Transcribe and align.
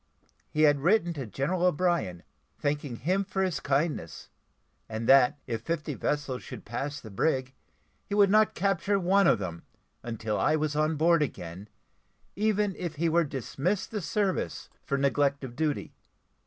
He 0.49 0.63
had 0.63 0.79
written 0.79 1.13
to 1.13 1.27
General 1.27 1.61
O'Brien, 1.65 2.23
thanking 2.57 2.95
him 2.95 3.23
for 3.23 3.43
his 3.43 3.59
kindness: 3.59 4.29
and 4.89 5.07
that, 5.07 5.37
if 5.45 5.61
fifty 5.61 5.93
vessels 5.93 6.41
should 6.41 6.65
pass 6.65 6.99
the 6.99 7.11
brig, 7.11 7.53
he 8.07 8.15
would 8.15 8.31
not 8.31 8.55
capture 8.55 8.99
one 8.99 9.27
of 9.27 9.37
them, 9.37 9.61
until 10.01 10.39
I 10.39 10.55
was 10.55 10.75
on 10.75 10.95
board 10.95 11.21
again, 11.21 11.69
even 12.35 12.75
if 12.77 12.95
he 12.95 13.09
were 13.09 13.23
dismissed 13.23 13.91
the 13.91 14.01
service 14.01 14.71
for 14.83 14.97
neglect 14.97 15.43
of 15.43 15.55
duty. 15.55 15.93